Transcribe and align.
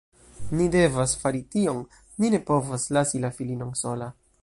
Ni 0.59 0.65
devas 0.75 1.13
fari 1.25 1.43
tion. 1.57 1.83
Ni 2.25 2.35
ne 2.37 2.43
povas 2.51 2.89
lasi 2.99 3.25
la 3.27 3.35
filinon 3.41 3.75
sola. 3.87 4.15